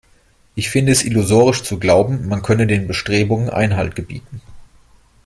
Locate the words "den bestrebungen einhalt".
2.65-3.93